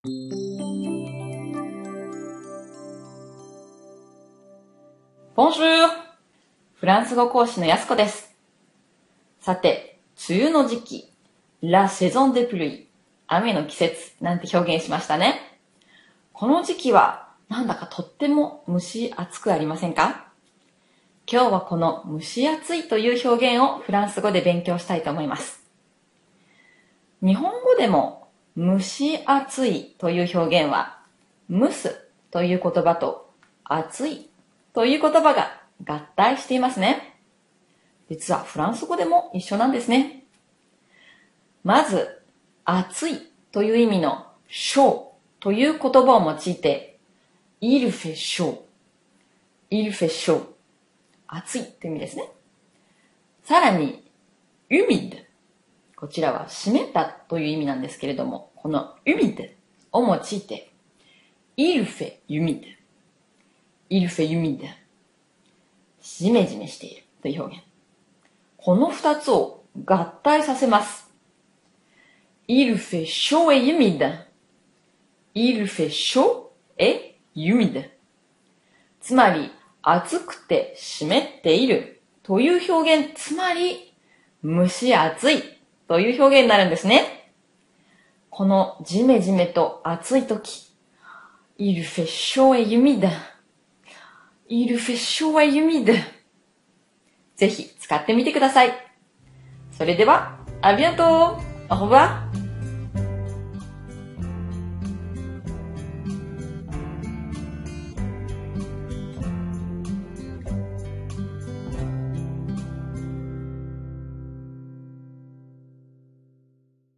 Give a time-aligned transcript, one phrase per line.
[0.00, 0.10] フ
[6.86, 8.32] ランス語講師のやすこです。
[9.40, 9.98] さて、
[10.30, 11.12] 梅雨の時期、
[11.62, 12.86] La saison des pluies、
[13.26, 15.58] 雨の季節なんて表現しましたね。
[16.32, 20.28] この時期はなんだかとっても蒸し暑くありませんか？
[21.26, 25.60] 今日はこの蒸し暑いという表現をフランス語で勉強したいと思います。
[27.20, 28.27] 日本語でも
[28.58, 30.98] 蒸し暑いという表現は、
[31.48, 33.30] 蒸すという言葉と
[33.62, 34.28] 暑い
[34.74, 37.20] という言葉が合体していますね。
[38.10, 40.24] 実はフランス語でも一緒なんですね。
[41.62, 42.20] まず、
[42.64, 45.04] 暑いという意味の chaud
[45.38, 46.98] という言葉を用いて、
[47.60, 48.62] il fait chaud,
[49.70, 50.42] il fait chaud
[51.28, 52.28] 暑いという意味ですね。
[53.44, 54.02] さらに、
[54.68, 55.07] humide
[55.98, 59.50] こちらは湿ったという意味なんですけれども、この humid
[59.90, 60.70] を用いて、
[61.56, 62.62] il fait humide,
[63.90, 64.60] il fait humide
[66.00, 67.64] じめじめしているという表現。
[68.58, 71.10] この二つを合体させます。
[72.46, 74.24] il fait chaud et humide,
[75.34, 77.90] il fait chaud et humide
[79.00, 79.50] つまり、
[79.82, 83.92] 暑くて湿っているという表現、つまり、
[84.44, 85.57] 蒸し暑い
[85.88, 87.32] という表現になるんですね。
[88.30, 90.68] このジメジメと暑い時、
[91.56, 93.10] いるフェッショーエユミダ。
[94.48, 95.84] イルフェッショーエユミ。
[97.36, 98.72] ぜひ使ってみてください。
[99.72, 102.28] それでは、ありがとうアホバ